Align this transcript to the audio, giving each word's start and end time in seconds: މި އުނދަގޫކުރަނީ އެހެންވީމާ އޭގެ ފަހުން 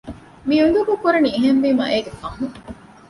މި 0.47 0.55
އުނދަގޫކުރަނީ 0.61 1.29
އެހެންވީމާ 1.33 1.83
އޭގެ 1.91 2.11
ފަހުން 2.21 2.55